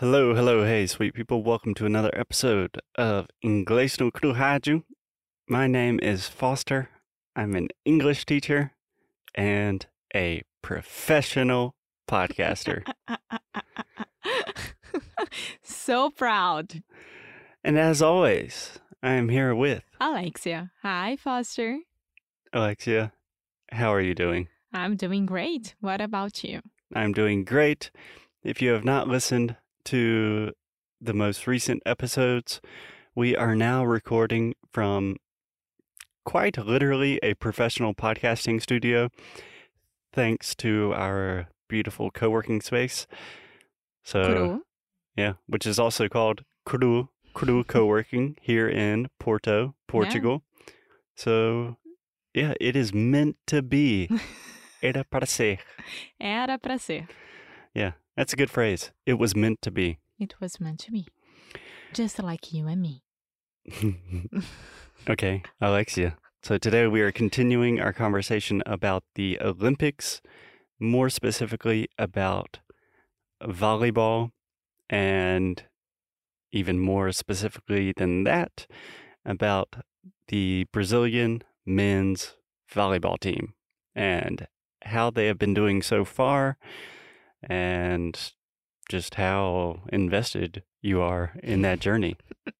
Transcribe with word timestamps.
Hello, 0.00 0.32
hello, 0.32 0.64
hey, 0.64 0.86
sweet 0.86 1.12
people. 1.12 1.42
Welcome 1.42 1.74
to 1.74 1.84
another 1.84 2.16
episode 2.16 2.80
of 2.94 3.26
Inglês 3.44 3.98
no 3.98 4.12
Rádio. 4.12 4.84
My 5.48 5.66
name 5.66 5.98
is 6.00 6.28
Foster. 6.28 6.88
I'm 7.34 7.56
an 7.56 7.66
English 7.84 8.24
teacher 8.24 8.74
and 9.34 9.84
a 10.14 10.42
professional 10.62 11.74
podcaster. 12.08 12.84
so 15.64 16.10
proud. 16.10 16.84
and 17.64 17.76
as 17.76 18.00
always, 18.00 18.78
I 19.02 19.14
am 19.14 19.30
here 19.30 19.52
with 19.52 19.82
Alexia. 20.00 20.70
Hi, 20.82 21.16
Foster. 21.16 21.80
Alexia. 22.52 23.10
How 23.72 23.92
are 23.92 24.00
you 24.00 24.14
doing? 24.14 24.46
I'm 24.72 24.94
doing 24.94 25.26
great. 25.26 25.74
What 25.80 26.00
about 26.00 26.44
you? 26.44 26.60
I'm 26.94 27.12
doing 27.12 27.42
great. 27.42 27.90
If 28.44 28.62
you 28.62 28.70
have 28.70 28.84
not 28.84 29.08
listened 29.08 29.56
to 29.84 30.52
the 31.00 31.14
most 31.14 31.46
recent 31.46 31.82
episodes, 31.86 32.60
we 33.14 33.36
are 33.36 33.54
now 33.54 33.84
recording 33.84 34.54
from 34.72 35.16
quite 36.24 36.58
literally 36.58 37.18
a 37.22 37.34
professional 37.34 37.94
podcasting 37.94 38.60
studio, 38.60 39.08
thanks 40.12 40.54
to 40.56 40.92
our 40.94 41.48
beautiful 41.68 42.10
co 42.10 42.30
working 42.30 42.60
space. 42.60 43.06
So, 44.04 44.24
Cru? 44.24 44.62
yeah, 45.16 45.32
which 45.46 45.66
is 45.66 45.78
also 45.78 46.08
called 46.08 46.42
Cru, 46.64 47.08
Cru 47.34 47.64
Co 47.72 47.86
working 47.86 48.36
here 48.40 48.68
in 48.68 49.08
Porto, 49.18 49.74
Portugal. 49.86 50.42
So, 51.16 51.76
yeah, 52.34 52.54
it 52.60 52.76
is 52.76 52.92
meant 52.92 53.36
to 53.46 53.62
be. 53.62 54.10
Era 54.82 55.04
para 55.10 55.26
ser. 55.26 55.58
Era 56.20 56.56
para 56.56 56.78
ser. 56.78 57.08
Yeah, 57.74 57.92
that's 58.16 58.32
a 58.32 58.36
good 58.36 58.50
phrase. 58.50 58.90
It 59.06 59.14
was 59.14 59.36
meant 59.36 59.62
to 59.62 59.70
be. 59.70 59.98
It 60.18 60.34
was 60.40 60.60
meant 60.60 60.80
to 60.80 60.90
be. 60.90 61.06
Just 61.92 62.22
like 62.22 62.52
you 62.52 62.66
and 62.66 62.82
me. 62.82 63.02
okay, 65.08 65.42
Alexia. 65.60 66.16
So 66.42 66.58
today 66.58 66.86
we 66.86 67.00
are 67.00 67.12
continuing 67.12 67.80
our 67.80 67.92
conversation 67.92 68.62
about 68.64 69.04
the 69.14 69.38
Olympics, 69.40 70.20
more 70.78 71.10
specifically 71.10 71.88
about 71.98 72.60
volleyball, 73.42 74.30
and 74.88 75.62
even 76.52 76.78
more 76.78 77.12
specifically 77.12 77.92
than 77.96 78.24
that, 78.24 78.66
about 79.24 79.76
the 80.28 80.66
Brazilian 80.72 81.42
men's 81.66 82.36
volleyball 82.72 83.18
team 83.18 83.54
and 83.94 84.46
how 84.84 85.10
they 85.10 85.26
have 85.26 85.38
been 85.38 85.54
doing 85.54 85.82
so 85.82 86.04
far 86.04 86.56
and 87.42 88.32
just 88.88 89.14
how 89.16 89.82
invested 89.92 90.62
you 90.80 91.00
are 91.00 91.32
in 91.42 91.62
that 91.62 91.80
journey. 91.80 92.16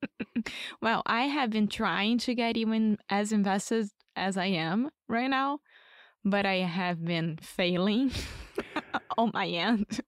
Well, 0.81 1.03
I 1.07 1.23
have 1.23 1.51
been 1.51 1.69
trying 1.69 2.19
to 2.19 2.35
get 2.35 2.57
even 2.57 2.99
as 3.11 3.33
invested 3.33 3.89
as 4.15 4.37
I 4.37 4.47
am 4.47 4.91
right 5.09 5.29
now, 5.29 5.61
but 6.25 6.47
I 6.47 6.57
have 6.57 7.05
been 7.05 7.39
failing 7.43 8.13
on 9.19 9.31
my 9.35 9.47
end. 9.47 10.01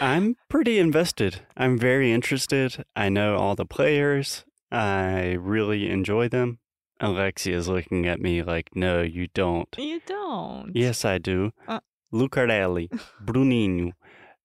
I'm 0.00 0.36
pretty 0.48 0.78
invested. 0.78 1.40
I'm 1.56 1.78
very 1.78 2.12
interested. 2.12 2.84
I 2.94 3.08
know 3.08 3.36
all 3.36 3.54
the 3.54 3.64
players. 3.64 4.44
I 4.70 5.32
really 5.38 5.88
enjoy 5.88 6.28
them. 6.28 6.58
Alexia 6.98 7.56
is 7.56 7.68
looking 7.68 8.06
at 8.06 8.20
me 8.20 8.42
like, 8.42 8.70
no, 8.74 9.02
you 9.02 9.28
don't. 9.34 9.68
You 9.78 10.00
don't. 10.06 10.72
Yes, 10.74 11.04
I 11.04 11.18
do. 11.18 11.52
Uh. 11.68 11.80
Lucarelli, 12.12 12.88
Bruninho, 13.24 13.92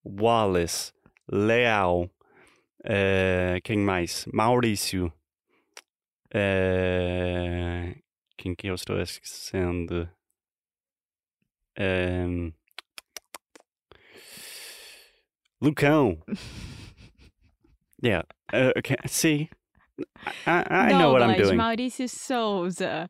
Wallace, 0.04 0.92
Leal, 1.28 2.10
uh, 2.86 3.62
quem 3.64 3.80
mais? 3.80 4.26
Maurício. 4.34 5.12
Uh, 6.34 7.94
quem 8.38 8.56
que 8.56 8.68
eu 8.68 8.76
estou 8.76 9.00
esquecendo? 9.00 10.10
Um, 11.80 12.54
Lucão. 15.62 16.18
Yeah. 18.04 18.24
Uh, 18.52 18.72
okay. 18.78 18.96
See, 19.06 19.50
I, 20.48 20.66
I 20.70 20.92
know 20.94 21.12
what 21.12 21.22
I'm 21.22 21.38
doing. 21.38 21.58
Maurício 21.58 22.10
Souza, 22.10 23.08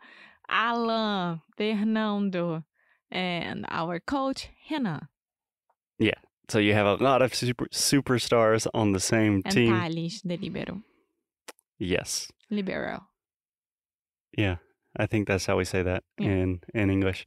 Alan, 0.50 1.42
Fernando, 1.56 2.64
and 3.10 3.66
our 3.70 4.00
coach, 4.02 4.50
Renan, 4.70 5.08
So 6.52 6.60
you 6.60 6.74
have 6.74 6.86
a 6.86 7.02
lot 7.02 7.22
of 7.22 7.34
super 7.34 7.68
superstars 7.68 8.68
on 8.74 8.92
the 8.92 9.00
same 9.00 9.42
and 9.46 9.54
team. 9.54 9.74
Thales 9.74 10.20
de 10.22 10.36
Libero. 10.36 10.82
Yes. 11.80 12.30
Libero. 12.50 13.08
Yeah. 14.38 14.58
I 14.98 15.06
think 15.06 15.30
that's 15.30 15.46
how 15.46 15.56
we 15.56 15.64
say 15.64 15.82
that 15.82 16.04
Yeah. 16.20 16.28
in 16.28 16.60
in 16.74 16.90
English. 16.90 17.26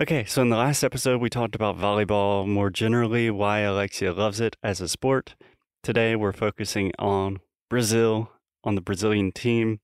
Okay, 0.00 0.24
so 0.24 0.42
in 0.42 0.48
the 0.48 0.56
last 0.56 0.84
episode 0.84 1.20
we 1.20 1.28
talked 1.28 1.56
about 1.56 1.76
volleyball 1.76 2.46
more 2.46 2.70
generally, 2.70 3.32
why 3.32 3.60
Alexia 3.62 4.12
loves 4.12 4.38
it 4.38 4.54
as 4.62 4.80
a 4.80 4.86
sport. 4.88 5.34
Today 5.82 6.14
we're 6.14 6.32
focusing 6.46 6.92
on 7.00 7.40
Brazil, 7.68 8.30
on 8.62 8.76
the 8.76 8.80
Brazilian 8.80 9.32
team. 9.32 9.80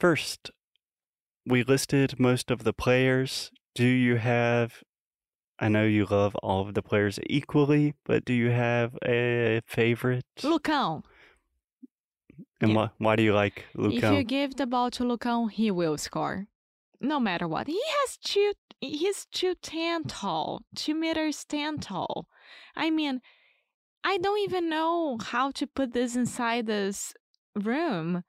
First, 0.00 0.50
we 1.44 1.62
listed 1.62 2.18
most 2.18 2.50
of 2.50 2.64
the 2.64 2.72
players. 2.72 3.50
Do 3.74 3.84
you 3.84 4.16
have 4.16 4.82
I 5.58 5.68
know 5.68 5.84
you 5.84 6.04
love 6.04 6.34
all 6.36 6.60
of 6.66 6.74
the 6.74 6.82
players 6.82 7.18
equally, 7.28 7.94
but 8.04 8.24
do 8.24 8.32
you 8.34 8.50
have 8.50 8.96
a 9.04 9.62
favorite? 9.66 10.24
Lucão. 10.40 11.02
and 12.60 12.70
yeah. 12.70 12.76
why, 12.76 12.90
why 12.98 13.16
do 13.16 13.22
you 13.22 13.32
like 13.34 13.64
If 13.74 14.02
you 14.02 14.22
give 14.22 14.56
the 14.56 14.66
ball 14.66 14.90
to 14.92 15.04
Lucão, 15.04 15.50
he 15.50 15.70
will 15.70 15.96
score. 15.96 16.46
No 17.00 17.18
matter 17.20 17.46
what. 17.48 17.66
He 17.66 17.80
has 18.00 18.16
two 18.18 18.52
he's 18.80 19.26
two 19.32 19.54
ten 19.62 20.04
tall. 20.04 20.62
Two 20.74 20.94
meters 20.94 21.44
ten 21.44 21.78
tall. 21.78 22.26
I 22.74 22.90
mean, 22.90 23.20
I 24.04 24.18
don't 24.18 24.40
even 24.40 24.68
know 24.68 25.18
how 25.20 25.50
to 25.52 25.66
put 25.66 25.92
this 25.92 26.16
inside 26.16 26.66
this 26.66 27.14
room. 27.54 28.22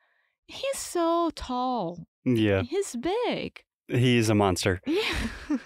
He's 0.47 0.77
so 0.77 1.29
tall. 1.35 2.07
Yeah, 2.25 2.63
He's 2.63 2.95
big. 2.95 3.63
he's 3.87 4.29
a 4.29 4.35
monster. 4.35 4.81
Yeah. 4.87 5.57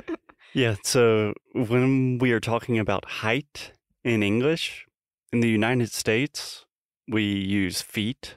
Yeah, 0.54 0.76
so 0.84 1.34
when 1.54 2.18
we 2.18 2.34
are 2.34 2.42
talking 2.42 2.78
about 2.78 3.06
height 3.06 3.72
in 4.04 4.22
English, 4.22 4.86
in 5.32 5.40
the 5.40 5.48
United 5.48 5.92
States, 5.92 6.66
we 7.08 7.24
use 7.24 7.82
feet. 7.82 8.36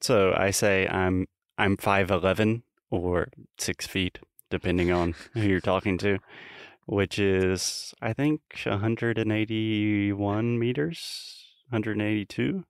So 0.00 0.34
I 0.36 0.50
say 0.50 0.88
I'm 0.88 1.26
I'm 1.56 1.76
5'11 1.76 2.62
or 2.90 3.28
6 3.58 3.86
feet 3.86 4.18
depending 4.50 4.90
on 4.90 5.14
who 5.34 5.42
you're 5.42 5.60
talking 5.60 5.98
to, 5.98 6.18
which 6.86 7.18
is 7.18 7.94
I 8.02 8.12
think 8.12 8.40
181 8.64 10.58
meters, 10.58 11.44
182 11.70 12.64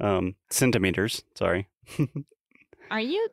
um 0.00 0.36
centimeters, 0.48 1.24
sorry. 1.34 1.68
Are 2.90 3.00
you 3.00 3.28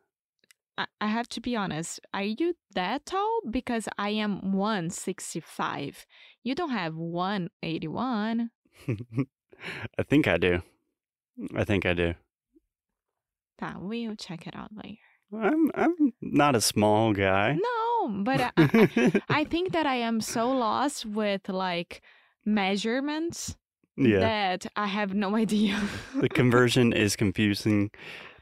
I 0.78 1.08
have 1.08 1.28
to 1.30 1.42
be 1.42 1.56
honest. 1.56 2.00
Are 2.14 2.24
you 2.24 2.56
that 2.76 3.06
tall? 3.06 3.42
Because 3.50 3.88
I 3.98 4.10
am 4.10 4.54
165. 4.54 6.06
You 6.44 6.56
don't 6.56 6.70
have 6.70 6.96
181. 6.96 8.52
I 9.98 10.04
think 10.04 10.28
I 10.28 10.38
do. 10.38 10.62
I 11.56 11.64
think 11.64 11.86
I 11.86 11.94
do. 11.94 12.14
Tá, 13.60 13.80
we'll 13.80 14.16
check 14.16 14.46
it 14.46 14.56
out 14.56 14.70
later. 14.76 15.00
I'm 15.34 15.72
I'm 15.76 16.14
not 16.22 16.56
a 16.56 16.62
small 16.62 17.12
guy. 17.12 17.58
No, 17.60 18.24
but 18.24 18.40
I, 18.40 18.52
I, 18.58 19.22
I 19.30 19.44
think 19.44 19.74
that 19.74 19.86
I 19.86 19.96
am 19.96 20.22
so 20.22 20.50
lost 20.52 21.06
with 21.06 21.50
like 21.50 22.02
measurements 22.46 23.56
yeah, 23.98 24.20
that 24.20 24.66
I 24.76 24.88
have 24.88 25.14
no 25.14 25.36
idea. 25.44 25.80
the 26.16 26.30
conversion 26.30 26.94
is 26.94 27.16
confusing. 27.16 27.92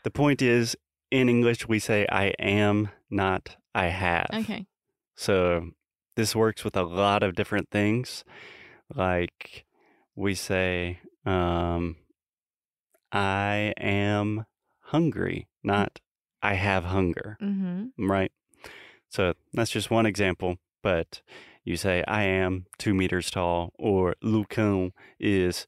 The 0.03 0.11
point 0.11 0.41
is, 0.41 0.75
in 1.19 1.29
English, 1.29 1.67
we 1.67 1.79
say 1.79 2.05
I 2.11 2.27
am, 2.39 2.89
not 3.09 3.57
I 3.73 3.87
have. 3.87 4.29
okay. 4.33 4.67
So 5.15 5.71
this 6.15 6.35
works 6.35 6.63
with 6.63 6.75
a 6.75 6.83
lot 6.83 7.23
of 7.23 7.35
different 7.35 7.69
things. 7.71 8.23
Like 8.93 9.65
we 10.15 10.35
say, 10.35 10.99
um, 11.25 11.95
I 13.11 13.73
am 13.77 14.45
hungry, 14.81 15.47
not 15.63 15.99
I 16.41 16.55
have 16.55 16.85
hunger. 16.85 17.37
Mm-hmm. 17.41 18.09
right? 18.09 18.31
So 19.09 19.33
that's 19.53 19.71
just 19.71 19.89
one 19.89 20.05
example. 20.05 20.57
But 20.83 21.21
you 21.63 21.77
say, 21.77 22.03
I 22.07 22.23
am 22.23 22.67
two 22.77 22.93
meters 22.93 23.31
tall, 23.31 23.73
or 23.79 24.15
Lucão 24.23 24.91
is 25.19 25.65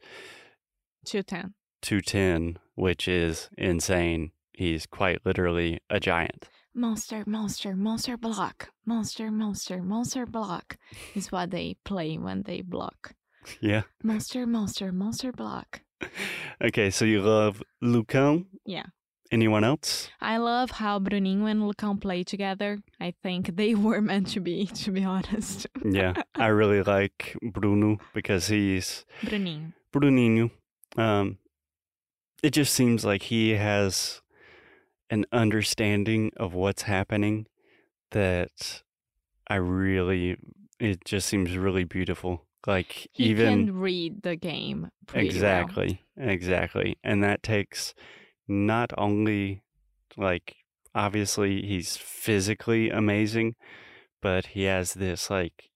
210. 1.06 1.56
210, 1.82 2.60
which 2.76 3.08
is 3.08 3.50
insane. 3.58 4.32
He's 4.57 4.88
quite 4.88 5.24
literally 5.24 5.80
a 5.88 6.00
giant. 6.00 6.50
Monster, 6.74 7.24
monster, 7.27 7.75
monster 7.75 8.18
block. 8.18 8.69
Monster, 8.88 9.30
monster, 9.30 9.83
monster 9.83 10.25
block 10.25 10.77
is 11.13 11.31
what 11.31 11.51
they 11.51 11.75
play 11.86 12.18
when 12.18 12.42
they 12.42 12.62
block. 12.63 13.13
Yeah. 13.62 13.83
Monster, 14.04 14.48
monster, 14.48 14.92
monster 14.92 15.31
block. 15.31 15.81
Okay, 16.59 16.89
so 16.89 17.06
you 17.06 17.21
love 17.21 17.62
Lucão. 17.83 18.45
Yeah. 18.65 18.88
Anyone 19.31 19.63
else? 19.63 20.09
I 20.19 20.38
love 20.38 20.71
how 20.71 20.98
Bruninho 20.98 21.45
and 21.51 21.62
Lucão 21.62 22.01
play 22.01 22.24
together. 22.24 22.80
I 23.00 23.13
think 23.21 23.56
they 23.57 23.75
were 23.86 24.01
meant 24.01 24.30
to 24.30 24.39
be, 24.39 24.65
to 24.65 24.92
be 24.92 25.04
honest. 25.04 25.68
Yeah, 25.86 26.13
I 26.33 26.48
really 26.48 26.81
like 26.81 27.38
Bruno 27.44 28.00
because 28.15 28.48
he's 28.48 29.06
Bruninho. 29.21 29.74
Bruninho. 29.94 30.50
Um, 30.98 31.38
it 32.42 32.54
just 32.54 32.74
seems 32.74 33.06
like 33.06 33.21
he 33.24 33.51
has 33.51 34.21
an 35.09 35.25
understanding 35.31 36.31
of 36.38 36.54
what's 36.54 36.83
happening 36.83 37.48
that 38.12 38.83
I 39.48 39.56
really. 39.56 40.38
It 40.80 41.06
just 41.06 41.27
seems 41.27 41.57
really 41.57 41.86
beautiful. 41.86 42.45
Like 42.65 43.07
He 43.13 43.30
even 43.30 43.68
can 43.68 43.80
read 43.80 44.21
the 44.24 44.36
game 44.36 44.89
pretty 45.07 45.27
well. 45.27 45.33
exactly, 45.33 46.01
exactly, 46.18 46.98
and 47.04 47.24
that 47.24 47.42
takes 47.44 47.94
not 48.48 48.92
only 48.98 49.63
like 50.18 50.56
obviously 50.94 51.62
he's 51.62 51.98
physically 51.98 52.89
amazing, 52.89 53.56
but 54.21 54.48
he 54.48 54.63
has 54.63 54.94
this 54.95 55.30
like 55.30 55.69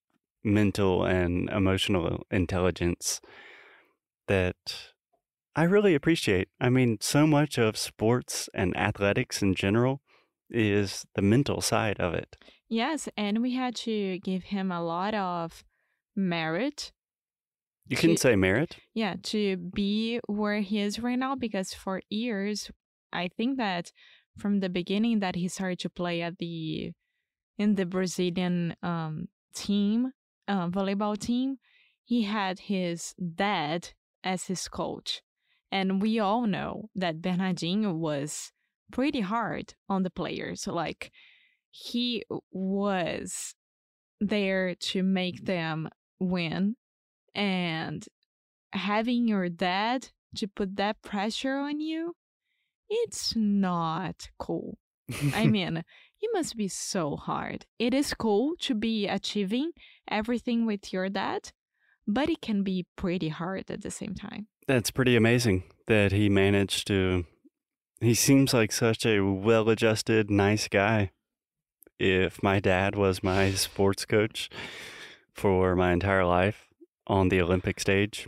mental 0.43 1.05
and 1.05 1.49
emotional 1.49 2.23
intelligence 2.31 3.21
that 4.27 4.90
I 5.55 5.63
really 5.63 5.95
appreciate. 5.95 6.47
I 6.59 6.69
mean, 6.69 6.97
so 7.01 7.27
much 7.27 7.57
of 7.57 7.75
sports 7.77 8.49
and 8.53 8.75
athletics 8.77 9.41
in 9.41 9.53
general 9.55 10.01
is 10.49 11.05
the 11.15 11.21
mental 11.21 11.61
side 11.61 11.99
of 11.99 12.13
it. 12.13 12.37
Yes, 12.69 13.09
and 13.17 13.41
we 13.41 13.53
had 13.55 13.75
to 13.77 14.19
give 14.19 14.43
him 14.43 14.71
a 14.71 14.81
lot 14.81 15.13
of 15.13 15.63
merit. 16.15 16.91
You 17.87 17.97
can 17.97 18.11
To- 18.11 18.17
say 18.17 18.35
merit. 18.35 18.77
Yeah, 18.93 19.15
to 19.23 19.57
be 19.57 20.19
where 20.27 20.61
he 20.61 20.79
is 20.79 20.99
right 20.99 21.19
now 21.19 21.35
because 21.35 21.73
for 21.73 22.01
years, 22.09 22.71
I 23.11 23.27
think 23.27 23.57
that 23.57 23.91
from 24.37 24.61
the 24.61 24.69
beginning 24.69 25.19
that 25.19 25.35
he 25.35 25.47
started 25.49 25.79
to 25.79 25.89
play 25.89 26.21
at 26.21 26.37
the 26.37 26.91
in 27.57 27.75
the 27.75 27.85
Brazilian 27.85 28.75
um, 28.81 29.27
team, 29.53 30.13
uh, 30.47 30.67
volleyball 30.69 31.17
team, 31.17 31.57
he 32.05 32.23
had 32.23 32.59
his 32.59 33.13
dad 33.35 33.89
as 34.23 34.45
his 34.45 34.67
coach, 34.67 35.21
and 35.71 36.01
we 36.01 36.19
all 36.19 36.45
know 36.45 36.89
that 36.95 37.21
Bernardinho 37.21 37.95
was 37.95 38.51
pretty 38.91 39.21
hard 39.21 39.73
on 39.87 40.03
the 40.03 40.09
players. 40.09 40.67
Like 40.67 41.11
he 41.71 42.23
was 42.51 43.55
there 44.19 44.75
to 44.75 45.01
make 45.01 45.45
them 45.45 45.89
win 46.19 46.75
and 47.33 48.05
having 48.73 49.27
your 49.27 49.49
dad 49.49 50.09
to 50.35 50.47
put 50.47 50.75
that 50.75 51.01
pressure 51.01 51.55
on 51.55 51.79
you 51.79 52.13
it's 52.89 53.33
not 53.35 54.29
cool 54.37 54.77
i 55.33 55.47
mean 55.57 55.77
it 55.77 56.29
must 56.33 56.55
be 56.55 56.67
so 56.67 57.15
hard 57.15 57.65
it 57.79 57.93
is 57.93 58.13
cool 58.13 58.53
to 58.59 58.75
be 58.75 59.07
achieving 59.07 59.71
everything 60.09 60.65
with 60.65 60.93
your 60.93 61.09
dad 61.09 61.51
but 62.07 62.29
it 62.29 62.41
can 62.41 62.63
be 62.63 62.85
pretty 62.95 63.29
hard 63.29 63.69
at 63.69 63.81
the 63.81 63.91
same 63.91 64.13
time 64.13 64.47
That's 64.67 64.91
pretty 64.91 65.15
amazing 65.15 65.63
that 65.87 66.11
he 66.11 66.29
managed 66.29 66.87
to. 66.87 67.25
He 67.99 68.13
seems 68.13 68.53
like 68.53 68.71
such 68.71 69.05
a 69.05 69.19
well 69.21 69.69
adjusted, 69.69 70.29
nice 70.29 70.67
guy. 70.67 71.11
If 71.99 72.41
my 72.41 72.59
dad 72.59 72.95
was 72.95 73.23
my 73.23 73.51
sports 73.51 74.05
coach 74.05 74.49
for 75.33 75.75
my 75.75 75.91
entire 75.91 76.25
life 76.25 76.67
on 77.07 77.29
the 77.29 77.41
Olympic 77.41 77.79
stage, 77.79 78.27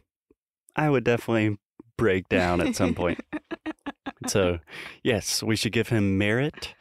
I 0.75 0.89
would 0.89 1.03
definitely 1.03 1.57
break 1.97 2.29
down 2.29 2.61
at 2.61 2.75
some 2.75 2.93
point. 2.93 3.19
So, 4.27 4.59
yes, 5.03 5.43
we 5.43 5.55
should 5.55 5.71
give 5.71 5.89
him 5.89 6.17
merit. 6.17 6.75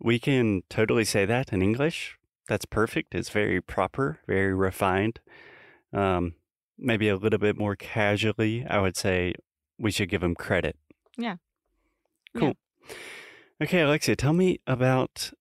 We 0.00 0.18
can 0.18 0.62
totally 0.68 1.04
say 1.04 1.24
that 1.24 1.52
in 1.52 1.62
English. 1.62 2.18
That's 2.48 2.66
perfect. 2.66 3.14
It's 3.14 3.30
very 3.30 3.60
proper, 3.60 4.18
very 4.26 4.52
refined. 4.54 5.20
Um, 5.92 6.34
maybe 6.78 7.08
a 7.08 7.16
little 7.16 7.38
bit 7.38 7.56
more 7.56 7.76
casually, 7.76 8.64
I 8.68 8.80
would 8.80 8.96
say 8.96 9.34
we 9.78 9.90
should 9.90 10.08
give 10.08 10.22
him 10.22 10.34
credit. 10.34 10.76
Yeah. 11.16 11.36
Cool. 12.36 12.54
Okay, 13.62 13.80
Alexia, 13.80 14.16
tell 14.16 14.32
me 14.32 14.58
about 14.66 15.32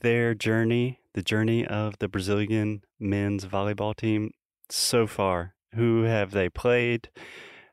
their 0.00 0.34
journey, 0.34 1.00
the 1.14 1.22
journey 1.22 1.66
of 1.66 1.98
the 1.98 2.08
Brazilian 2.08 2.82
men's 3.00 3.44
volleyball 3.44 3.96
team 3.96 4.30
so 4.70 5.06
far. 5.06 5.54
Who 5.74 6.02
have 6.04 6.30
they 6.30 6.48
played? 6.48 7.10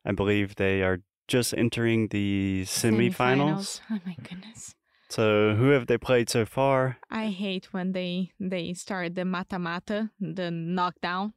I 0.04 0.12
believe 0.12 0.56
they 0.56 0.82
are 0.82 1.00
just 1.28 1.54
entering 1.56 2.08
the 2.10 2.64
semifinals. 2.66 3.80
oh 3.90 4.00
my 4.06 4.16
goodness 4.28 4.76
So, 5.16 5.56
who 5.56 5.70
have 5.76 5.86
they 5.88 5.98
played 5.98 6.30
so 6.30 6.46
far? 6.46 6.98
i 7.24 7.26
hate 7.44 7.66
when 7.74 7.92
they 7.94 8.32
they 8.52 8.74
start 8.74 9.16
the 9.16 9.26
mata-mata 9.26 10.10
the 10.20 10.50
knockdown 10.52 11.34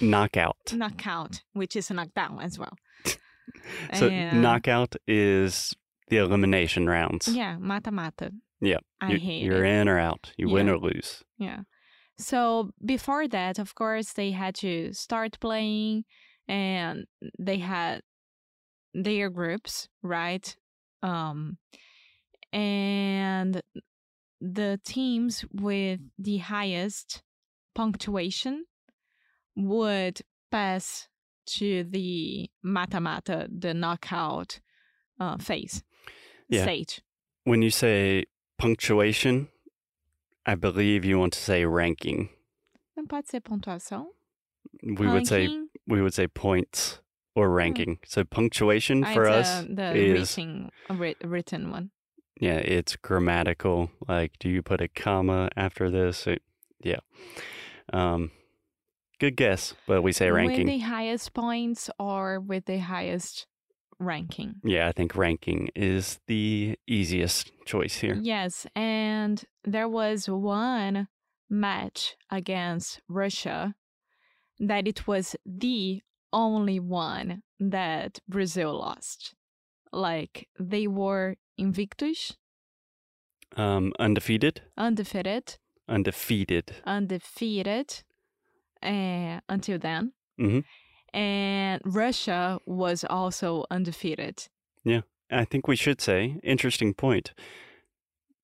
Knockout. 0.00 0.72
knockout 0.72 1.42
which 1.52 1.76
is 1.76 1.90
a 1.90 1.94
knockdown 1.94 2.40
as 2.40 2.58
well 2.58 2.76
So, 3.98 4.08
And- 4.08 4.42
knockout 4.42 4.92
is 5.06 5.74
the 6.08 6.16
elimination 6.18 6.86
rounds. 6.86 7.28
Yeah, 7.28 7.56
mata 7.58 7.90
mata. 7.90 8.30
Yeah, 8.60 8.80
I 9.00 9.12
You- 9.12 9.18
hate 9.28 9.42
You're 9.44 9.64
it. 9.64 9.80
in 9.80 9.88
or 9.88 9.98
out. 9.98 10.32
You 10.36 10.48
win 10.54 10.68
or 10.68 10.78
lose. 10.78 11.22
Yeah. 11.38 11.60
So 12.18 12.70
before 12.94 13.26
that, 13.28 13.58
of 13.58 13.74
course, 13.74 14.12
they 14.14 14.30
had 14.32 14.54
to 14.56 14.92
start 14.92 15.38
playing 15.40 16.04
and 16.48 17.06
they 17.38 17.58
had 17.58 18.00
their 18.92 19.30
groups, 19.30 19.88
right? 20.02 20.46
Um 21.02 21.58
and 22.54 23.60
the 24.40 24.78
teams 24.84 25.44
with 25.52 26.00
the 26.18 26.38
highest 26.38 27.22
punctuation 27.74 28.64
would 29.56 30.20
pass 30.50 31.08
to 31.46 31.84
the 31.84 32.48
mata-mata, 32.62 33.48
the 33.50 33.74
knockout 33.74 34.60
uh, 35.20 35.36
phase 35.38 35.82
Yeah. 36.48 36.62
stage. 36.62 37.02
When 37.44 37.60
you 37.62 37.70
say 37.70 38.24
punctuation, 38.58 39.48
I 40.46 40.54
believe 40.54 41.04
you 41.04 41.18
want 41.18 41.32
to 41.34 41.40
say 41.40 41.64
ranking. 41.66 42.28
Não 42.96 43.06
pode 43.08 43.26
ser 43.28 43.40
pontuação? 43.40 44.06
We 44.82 45.08
would 45.08 45.26
say 45.26 45.48
we 45.86 46.00
would 46.00 46.14
say 46.14 46.26
points 46.28 47.00
or 47.34 47.50
ranking. 47.50 47.98
So 48.06 48.24
punctuation 48.24 49.04
Ah, 49.04 49.12
for 49.12 49.26
us 49.28 49.48
uh, 49.48 49.66
the 49.68 49.94
is 49.96 50.36
written, 50.36 50.70
written 51.24 51.70
one. 51.70 51.90
Yeah, 52.40 52.56
it's 52.56 52.96
grammatical. 52.96 53.90
Like, 54.08 54.32
do 54.38 54.48
you 54.48 54.62
put 54.62 54.80
a 54.80 54.88
comma 54.88 55.50
after 55.56 55.90
this? 55.90 56.26
It- 56.26 56.42
yeah. 56.82 57.00
Um, 57.92 58.30
good 59.18 59.36
guess, 59.36 59.74
but 59.86 60.02
we 60.02 60.12
say 60.12 60.26
With 60.30 60.36
ranking. 60.36 60.66
the 60.66 60.78
highest 60.80 61.32
points 61.34 61.88
or 61.98 62.40
with 62.40 62.66
the 62.66 62.78
highest 62.78 63.46
ranking. 63.98 64.56
Yeah, 64.64 64.88
I 64.88 64.92
think 64.92 65.14
ranking 65.16 65.70
is 65.74 66.18
the 66.26 66.78
easiest 66.86 67.52
choice 67.64 67.96
here. 67.98 68.18
Yes, 68.20 68.66
and 68.74 69.42
there 69.64 69.88
was 69.88 70.28
one 70.28 71.08
match 71.48 72.16
against 72.30 73.00
Russia 73.08 73.74
that 74.58 74.86
it 74.88 75.06
was 75.06 75.36
the 75.46 76.02
only 76.32 76.80
one 76.80 77.42
that 77.60 78.18
Brazil 78.28 78.78
lost. 78.78 79.34
Like 79.94 80.48
they 80.58 80.86
were 80.88 81.36
invictus, 81.56 82.36
Um, 83.56 83.92
undefeated, 84.00 84.62
undefeated, 84.76 85.58
undefeated. 85.88 86.76
undefeated 86.84 88.02
uh, 88.82 89.40
until 89.48 89.78
then. 89.78 90.12
Mhm. 90.38 90.64
And 91.12 91.80
Russia 91.84 92.58
was 92.66 93.04
also 93.08 93.64
undefeated. 93.70 94.48
Yeah. 94.84 95.02
I 95.30 95.44
think 95.44 95.68
we 95.68 95.76
should 95.76 96.00
say, 96.00 96.38
interesting 96.42 96.92
point. 96.94 97.32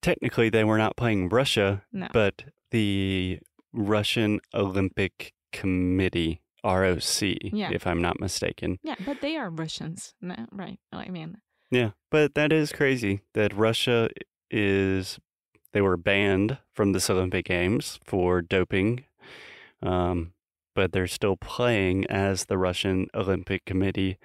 Technically, 0.01 0.49
they 0.51 0.65
were 0.65 0.79
not 0.79 0.97
playing 0.97 1.29
Russia, 1.29 1.83
No. 1.93 2.09
but 2.13 2.45
the 2.71 3.41
Russian 3.73 4.41
Olympic 4.55 5.35
Committee, 5.53 6.41
ROC, 6.65 7.23
Yeah. 7.53 7.71
if 7.73 7.87
I'm 7.87 8.03
not 8.03 8.21
mistaken. 8.21 8.79
Yeah, 8.83 8.97
but 9.05 9.21
they 9.21 9.37
are 9.37 9.51
Russians, 9.51 10.15
no, 10.21 10.35
right? 10.53 10.79
I 10.93 11.09
mean, 11.09 11.39
Yeah, 11.71 11.91
but 12.11 12.35
that 12.35 12.53
is 12.53 12.73
crazy 12.73 13.21
that 13.35 13.55
Russia 13.55 14.09
is, 14.51 15.19
they 15.73 15.81
were 15.81 15.97
banned 15.97 16.59
from 16.73 16.93
this 16.93 17.09
Olympic 17.11 17.47
Games 17.47 17.99
for 18.05 18.43
doping, 18.43 19.05
um, 19.83 20.33
but 20.75 20.93
they're 20.93 21.07
still 21.07 21.37
playing 21.37 22.07
as 22.09 22.47
the 22.47 22.59
Russian 22.59 23.07
Olympic 23.15 23.65
Committee 23.65 24.19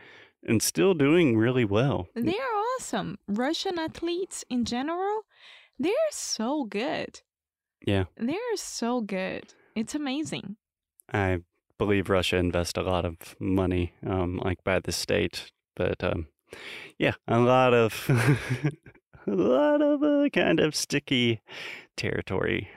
and 0.47 0.61
still 0.61 0.93
doing 0.93 1.37
really 1.37 1.65
well. 1.65 2.07
they 2.15 2.37
are 2.37 2.55
awesome. 2.77 3.17
Russian 3.27 3.79
athletes 3.79 4.43
in 4.49 4.65
general, 4.65 5.21
they're 5.79 5.93
so 6.11 6.65
good. 6.65 7.21
Yeah. 7.85 8.05
They're 8.17 8.55
so 8.57 9.01
good. 9.01 9.53
It's 9.75 9.93
amazing. 9.95 10.55
I 11.11 11.39
believe 11.77 12.09
Russia 12.09 12.37
invests 12.37 12.77
a 12.77 12.81
lot 12.81 13.05
of 13.05 13.35
money, 13.39 13.93
um, 14.05 14.39
like 14.43 14.63
by 14.63 14.79
the 14.79 14.91
state. 14.91 15.51
But 15.75 16.03
um, 16.03 16.27
yeah, 16.97 17.13
a 17.27 17.39
lot 17.39 17.73
of 17.73 18.09
a 19.27 19.31
lot 19.31 19.81
of 19.81 20.03
uh, 20.03 20.29
kind 20.29 20.59
of 20.59 20.75
sticky 20.75 21.41
territory 21.97 22.69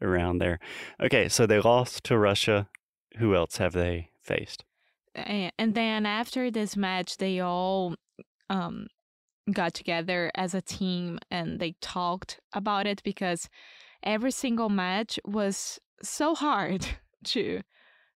around 0.00 0.38
there. 0.38 0.58
Okay, 1.00 1.28
so 1.28 1.46
they 1.46 1.60
lost 1.60 2.04
to 2.04 2.18
Russia. 2.18 2.68
Who 3.18 3.34
else 3.34 3.56
have 3.56 3.72
they 3.72 4.10
faced? 4.22 4.64
And 5.14 5.74
then 5.74 6.06
after 6.06 6.50
this 6.50 6.76
match, 6.76 7.16
they 7.16 7.40
all 7.40 7.96
um, 8.48 8.86
got 9.52 9.74
together 9.74 10.30
as 10.34 10.54
a 10.54 10.62
team 10.62 11.18
and 11.30 11.58
they 11.58 11.74
talked 11.80 12.40
about 12.52 12.86
it 12.86 13.02
because 13.02 13.48
every 14.02 14.30
single 14.30 14.68
match 14.68 15.18
was 15.24 15.80
so 16.02 16.34
hard 16.34 16.86
to 17.24 17.62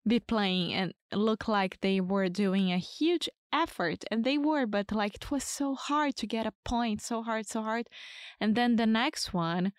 be 0.07 0.21
playing 0.21 0.73
and 0.73 0.93
look 1.13 1.47
like 1.49 1.79
they 1.81 2.01
were 2.01 2.29
doing 2.29 2.73
a 2.73 2.79
huge 2.79 3.29
effort 3.53 4.05
and 4.11 4.25
they 4.25 4.39
were 4.39 4.67
but 4.67 4.91
like 4.93 5.15
it 5.15 5.31
was 5.31 5.45
so 5.45 5.75
hard 5.75 6.17
to 6.17 6.27
get 6.27 6.47
a 6.47 6.53
point 6.65 7.03
so 7.03 7.23
hard 7.23 7.47
so 7.47 7.63
hard 7.63 7.87
and 8.41 8.55
then 8.55 8.77
the 8.77 8.87
next 8.87 9.35
one 9.35 9.73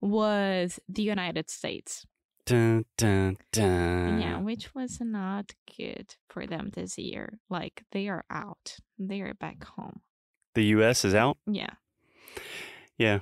was 0.00 0.78
the 0.88 1.02
united 1.02 1.50
states 1.50 2.06
Dun, 2.46 2.84
dun, 2.96 3.38
dun. 3.50 4.20
yeah, 4.20 4.38
which 4.38 4.72
was 4.72 4.98
not 5.00 5.50
good 5.76 6.14
for 6.28 6.46
them 6.46 6.70
this 6.74 6.96
year. 6.96 7.40
Like 7.50 7.82
they 7.90 8.06
are 8.06 8.24
out. 8.30 8.76
They 9.00 9.20
are 9.20 9.34
back 9.34 9.64
home. 9.64 10.00
The 10.54 10.62
U.S. 10.66 11.04
is 11.04 11.12
out. 11.12 11.38
Yeah. 11.44 11.70
Yeah. 12.96 13.18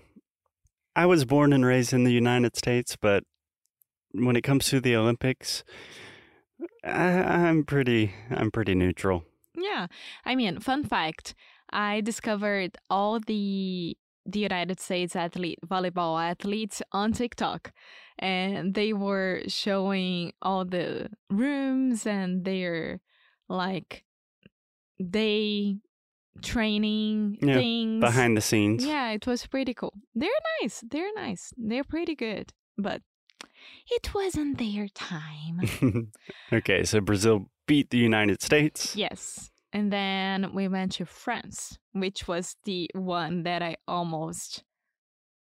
I 0.94 1.06
was 1.06 1.24
born 1.24 1.54
and 1.54 1.64
raised 1.64 1.94
in 1.94 2.04
the 2.04 2.12
United 2.12 2.54
States, 2.54 2.96
but 3.00 3.24
when 4.12 4.36
it 4.36 4.42
comes 4.42 4.66
to 4.66 4.78
the 4.78 4.94
Olympics, 4.94 5.64
I, 6.84 7.22
I'm 7.48 7.64
pretty 7.64 8.12
I'm 8.30 8.50
pretty 8.50 8.74
neutral. 8.74 9.24
Yeah. 9.56 9.86
I 10.24 10.34
mean, 10.34 10.60
fun 10.60 10.84
fact, 10.84 11.34
I 11.70 12.00
discovered 12.00 12.76
all 12.90 13.20
the 13.20 13.96
the 14.26 14.38
United 14.38 14.80
States 14.80 15.14
athlete 15.14 15.58
volleyball 15.66 16.20
athletes 16.22 16.82
on 16.92 17.12
TikTok 17.12 17.72
and 18.18 18.74
they 18.74 18.92
were 18.92 19.42
showing 19.48 20.32
all 20.40 20.64
the 20.64 21.10
rooms 21.30 22.06
and 22.06 22.44
their 22.44 23.00
like 23.48 24.04
day 25.10 25.76
training 26.42 27.38
Yeah, 27.42 27.54
things 27.54 28.00
Behind 28.00 28.36
the 28.36 28.40
scenes. 28.40 28.84
Yeah, 28.84 29.10
it 29.10 29.26
was 29.26 29.46
pretty 29.46 29.74
cool. 29.74 29.92
They're 30.14 30.30
nice. 30.60 30.82
They're 30.88 31.12
nice. 31.14 31.52
They're 31.56 31.84
pretty 31.84 32.14
good. 32.14 32.52
But 32.78 33.02
it 33.90 34.14
wasn't 34.14 34.58
their 34.58 34.88
time. 34.88 36.10
okay, 36.52 36.84
so 36.84 37.00
Brazil 37.00 37.46
beat 37.66 37.90
the 37.90 37.98
United 37.98 38.42
States. 38.42 38.94
yes. 38.96 39.50
And 39.72 39.92
then 39.92 40.54
we 40.54 40.68
went 40.68 40.92
to 40.92 41.04
France, 41.04 41.78
which 41.92 42.28
was 42.28 42.54
the 42.64 42.88
one 42.94 43.42
that 43.42 43.60
I 43.60 43.74
almost 43.88 44.62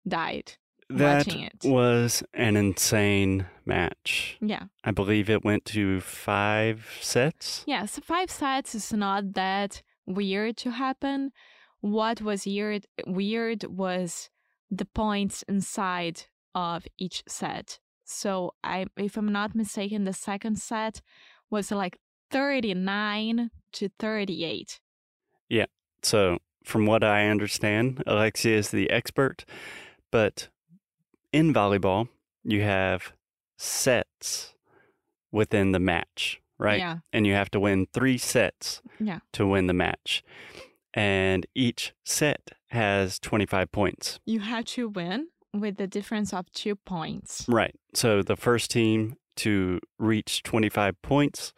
died 0.08 0.54
That 0.90 1.26
watching 1.26 1.42
it. 1.42 1.58
was 1.64 2.24
an 2.34 2.56
insane 2.56 3.46
match. 3.64 4.36
Yeah. 4.40 4.64
I 4.82 4.90
believe 4.90 5.30
it 5.30 5.44
went 5.44 5.64
to 5.66 6.00
five 6.00 6.98
sets. 7.00 7.62
Yes, 7.68 8.00
five 8.02 8.30
sets 8.30 8.74
is 8.74 8.92
not 8.92 9.34
that 9.34 9.82
weird 10.06 10.56
to 10.58 10.70
happen. 10.72 11.30
What 11.80 12.20
was 12.20 12.46
weird 12.46 12.86
weird 13.06 13.64
was 13.64 14.28
the 14.70 14.86
points 14.86 15.44
inside 15.48 16.22
of 16.52 16.84
each 16.98 17.22
set. 17.28 17.78
So 18.06 18.54
I 18.64 18.86
if 18.96 19.16
I'm 19.16 19.30
not 19.32 19.54
mistaken, 19.54 20.04
the 20.04 20.12
second 20.12 20.58
set 20.58 21.02
was 21.50 21.70
like 21.70 21.98
39 22.30 23.50
to 23.72 23.88
38. 23.98 24.80
Yeah. 25.48 25.66
So, 26.02 26.38
from 26.64 26.86
what 26.86 27.04
I 27.04 27.28
understand, 27.28 28.02
Alexia 28.06 28.56
is 28.56 28.70
the 28.70 28.90
expert, 28.90 29.44
but 30.10 30.48
in 31.32 31.52
volleyball, 31.52 32.08
you 32.44 32.62
have 32.62 33.12
sets 33.56 34.54
within 35.32 35.72
the 35.72 35.78
match, 35.78 36.40
right? 36.58 36.78
Yeah. 36.78 36.98
And 37.12 37.26
you 37.26 37.34
have 37.34 37.50
to 37.52 37.60
win 37.60 37.86
three 37.92 38.18
sets 38.18 38.82
Yeah. 39.00 39.20
to 39.32 39.46
win 39.46 39.66
the 39.66 39.74
match. 39.74 40.22
And 40.94 41.46
each 41.54 41.92
set 42.04 42.50
has 42.68 43.18
25 43.18 43.70
points. 43.70 44.18
You 44.24 44.40
had 44.40 44.66
to 44.68 44.88
win 44.88 45.28
with 45.60 45.76
the 45.76 45.86
difference 45.86 46.32
of 46.32 46.50
2 46.52 46.76
points. 46.76 47.44
Right. 47.48 47.74
So, 47.94 48.22
the 48.22 48.36
first 48.36 48.70
team 48.70 49.16
to 49.36 49.80
reach 49.98 50.42
25 50.42 51.00
points 51.02 51.52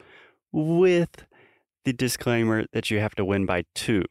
with 0.53 1.27
the 1.85 1.93
disclaimer 1.93 2.67
that 2.73 2.91
you 2.91 2.99
have 2.99 3.15
to 3.15 3.25
win 3.25 3.47
by 3.47 3.65
two. 3.75 4.05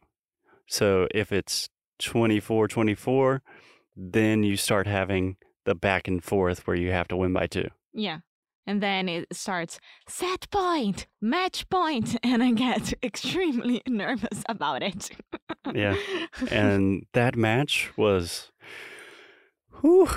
So 0.66 1.06
if 1.14 1.32
it's 1.32 1.68
24 2.00 2.68
24, 2.68 3.42
then 3.96 4.42
you 4.42 4.56
start 4.56 4.86
having 4.86 5.36
the 5.64 5.74
back 5.74 6.08
and 6.08 6.22
forth 6.22 6.66
where 6.66 6.76
you 6.76 6.90
have 6.90 7.08
to 7.08 7.16
win 7.16 7.32
by 7.32 7.46
two. 7.46 7.68
Yeah. 7.92 8.18
And 8.66 8.82
then 8.82 9.08
it 9.08 9.26
starts 9.32 9.80
set 10.08 10.50
point, 10.50 11.06
match 11.22 11.68
point, 11.70 12.16
and 12.22 12.42
I 12.42 12.52
get 12.52 12.92
extremely 13.02 13.82
nervous 13.86 14.42
about 14.48 14.82
it. 14.82 15.10
Yeah. 15.72 15.96
And 16.50 17.06
that 17.12 17.36
match 17.36 17.90
was 17.96 18.50
whew, 19.80 20.08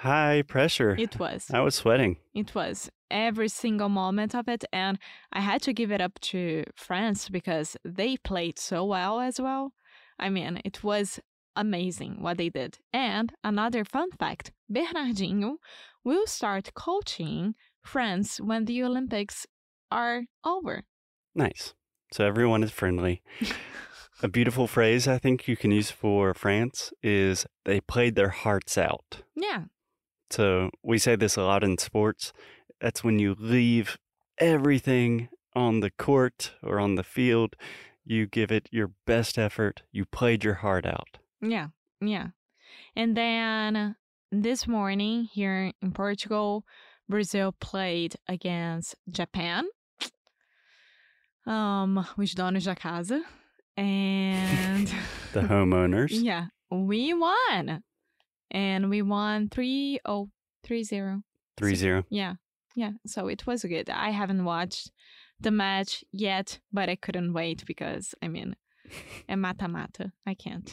high 0.00 0.42
pressure. 0.46 0.94
it 0.98 1.18
was. 1.18 1.50
I 1.52 1.60
was 1.60 1.74
sweating. 1.74 2.18
It 2.34 2.54
was 2.54 2.90
every 3.10 3.48
single 3.48 3.88
moment 3.88 4.34
of 4.34 4.48
it. 4.48 4.64
And 4.72 4.98
I 5.32 5.40
had 5.40 5.62
to 5.62 5.72
give 5.72 5.90
it 5.92 6.00
up 6.00 6.18
to 6.20 6.64
France 6.74 7.28
because 7.28 7.76
they 7.84 8.16
played 8.16 8.58
so 8.58 8.84
well 8.84 9.20
as 9.20 9.40
well. 9.40 9.72
I 10.18 10.30
mean, 10.30 10.60
it 10.64 10.84
was 10.84 11.20
amazing 11.56 12.20
what 12.20 12.38
they 12.38 12.50
did. 12.50 12.78
And 12.92 13.32
another 13.42 13.84
fun 13.84 14.10
fact 14.10 14.52
Bernardinho 14.70 15.56
will 16.04 16.26
start 16.26 16.74
coaching 16.74 17.54
France 17.82 18.40
when 18.40 18.64
the 18.64 18.82
Olympics 18.82 19.46
are 19.90 20.24
over. 20.44 20.82
Nice. 21.34 21.74
So 22.12 22.26
everyone 22.26 22.62
is 22.62 22.70
friendly. 22.70 23.22
A 24.24 24.28
beautiful 24.28 24.66
phrase 24.66 25.06
I 25.06 25.18
think 25.18 25.46
you 25.46 25.54
can 25.54 25.70
use 25.70 25.90
for 25.90 26.32
France 26.32 26.94
is 27.02 27.44
they 27.66 27.82
played 27.82 28.14
their 28.14 28.30
hearts 28.30 28.78
out. 28.78 29.20
Yeah, 29.36 29.64
So 30.30 30.70
we 30.82 30.96
say 30.96 31.14
this 31.14 31.36
a 31.36 31.42
lot 31.42 31.62
in 31.62 31.76
sports. 31.76 32.32
That's 32.80 33.04
when 33.04 33.18
you 33.18 33.36
leave 33.38 33.98
everything 34.38 35.28
on 35.54 35.80
the 35.80 35.90
court 35.90 36.54
or 36.62 36.80
on 36.80 36.94
the 36.94 37.04
field. 37.04 37.54
You 38.02 38.26
give 38.26 38.50
it 38.50 38.70
your 38.72 38.92
best 39.06 39.36
effort. 39.36 39.82
You 39.92 40.06
played 40.06 40.42
your 40.42 40.54
heart 40.54 40.86
out. 40.86 41.18
yeah, 41.42 41.68
yeah. 42.00 42.28
And 42.96 43.14
then 43.14 43.94
this 44.32 44.66
morning 44.66 45.28
here 45.34 45.70
in 45.82 45.92
Portugal, 45.92 46.64
Brazil 47.10 47.52
played 47.60 48.16
against 48.26 48.96
Japan. 49.10 49.66
Um, 51.46 51.98
os 51.98 52.34
donos 52.34 52.64
da 52.64 52.74
casa. 52.74 53.22
And 53.76 54.88
The 55.32 55.40
homeowners. 55.42 56.10
yeah, 56.12 56.46
we 56.70 57.12
won. 57.14 57.82
And 58.50 58.88
we 58.88 59.02
won 59.02 59.48
3 59.48 60.00
0 60.06 60.28
3 60.62 60.84
0. 60.84 61.22
3 61.56 61.74
0. 61.74 62.04
Yeah, 62.08 62.34
yeah. 62.76 62.92
So 63.06 63.26
it 63.28 63.46
was 63.46 63.64
good. 63.64 63.90
I 63.90 64.10
haven't 64.10 64.44
watched 64.44 64.90
the 65.40 65.50
match 65.50 66.04
yet, 66.12 66.60
but 66.72 66.88
I 66.88 66.94
couldn't 66.96 67.32
wait 67.32 67.64
because, 67.66 68.14
I 68.22 68.28
mean, 68.28 68.54
a 69.28 69.36
mata 69.36 69.66
mata. 69.68 70.12
I 70.26 70.34
can't. 70.34 70.72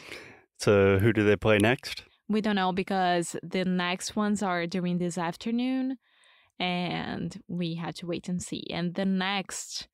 So 0.60 1.00
who 1.00 1.12
do 1.12 1.24
they 1.24 1.36
play 1.36 1.58
next? 1.58 2.04
We 2.30 2.40
don't 2.42 2.56
know 2.56 2.72
because 2.72 3.36
the 3.44 3.66
next 3.66 4.16
ones 4.16 4.44
are 4.44 4.68
during 4.68 5.00
this 5.00 5.18
afternoon 5.18 5.98
and 6.60 7.42
we 7.48 7.76
had 7.76 7.96
to 7.96 8.06
wait 8.08 8.30
and 8.30 8.42
see. 8.42 8.68
And 8.72 8.94
the 8.94 9.06
next 9.06 9.88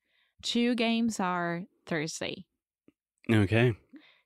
two 0.43 0.75
games 0.75 1.19
are 1.19 1.63
Thursday. 1.85 2.45
Okay. 3.31 3.73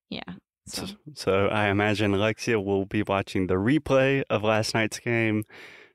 Yeah. 0.10 0.34
So, 0.67 0.86
So, 0.86 0.96
so 1.15 1.48
I 1.48 1.67
imagine 1.70 2.13
Alexia 2.13 2.60
will 2.60 2.86
be 2.86 3.03
watching 3.03 3.48
the 3.48 3.55
replay 3.55 4.24
of 4.29 4.43
last 4.43 4.74
night's 4.74 5.00
game 5.00 5.43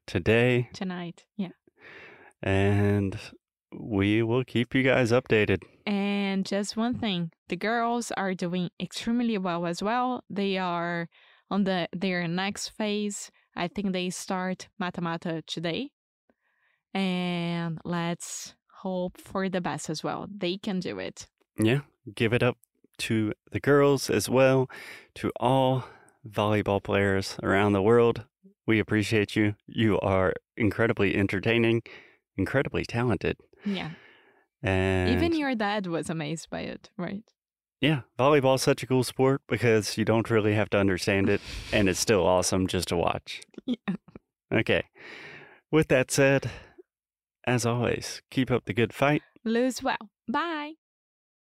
today, 0.06 0.68
tonight. 0.72 1.25
Yeah. 1.36 1.52
and 2.42 3.16
we 3.78 4.22
will 4.22 4.44
keep 4.44 4.75
you 4.75 4.82
guys 4.82 5.12
updated. 5.12 5.62
And 5.86 6.44
just 6.44 6.76
one 6.76 6.98
thing, 6.98 7.30
the 7.48 7.56
girls 7.56 8.10
are 8.16 8.34
doing 8.34 8.70
extremely 8.80 9.38
well 9.38 9.66
as 9.66 9.82
well. 9.82 10.25
They 10.30 10.58
are 10.58 11.08
on 11.50 11.64
the 11.64 11.88
their 11.92 12.26
next 12.28 12.70
phase. 12.70 13.30
I 13.54 13.68
think 13.68 13.92
they 13.92 14.10
start 14.10 14.68
Matamata 14.80 15.42
today. 15.46 15.90
And 16.94 17.78
let's 17.84 18.54
hope 18.82 19.18
for 19.18 19.48
the 19.48 19.60
best 19.60 19.90
as 19.90 20.02
well. 20.02 20.26
They 20.34 20.56
can 20.58 20.80
do 20.80 20.98
it. 20.98 21.26
Yeah, 21.58 21.80
give 22.14 22.32
it 22.32 22.42
up 22.42 22.56
to 22.99 23.33
the 23.53 23.61
girls 23.61 24.11
as 24.11 24.29
well, 24.29 24.69
to 25.17 25.31
all 25.38 25.85
volleyball 26.29 26.83
players 26.83 27.37
around 27.43 27.73
the 27.73 27.83
world. 27.83 28.25
We 28.67 28.79
appreciate 28.79 29.37
you. 29.37 29.55
You 29.67 30.00
are 30.00 30.33
incredibly 30.57 31.15
entertaining, 31.17 31.83
incredibly 32.37 32.85
talented. 32.85 33.37
Yeah. 33.65 33.91
And 34.62 35.11
Even 35.11 35.37
your 35.38 35.55
dad 35.55 35.87
was 35.87 36.11
amazed 36.11 36.50
by 36.50 36.61
it, 36.61 36.91
right? 36.97 37.23
yeah, 37.81 38.00
volleyball's 38.19 38.62
such 38.62 38.83
a 38.83 38.87
cool 38.87 39.05
sport 39.05 39.43
because 39.49 39.99
you 39.99 40.05
don't 40.05 40.31
really 40.31 40.55
have 40.55 40.71
to 40.71 40.79
understand 40.79 41.29
it, 41.29 41.41
and 41.73 41.88
it's 41.88 42.00
still 42.00 42.26
awesome 42.26 42.67
just 42.67 42.88
to 42.88 42.97
watch. 42.97 43.43
Yeah. 43.67 43.95
Okay. 44.53 44.85
With 45.71 45.88
that 45.88 46.11
said, 46.11 46.50
as 47.47 47.67
always, 47.67 48.23
keep 48.31 48.50
up 48.50 48.65
the 48.65 48.73
good 48.73 48.93
fight. 48.95 49.23
Lose 49.45 49.83
well. 49.83 50.11
Bye. 50.29 50.73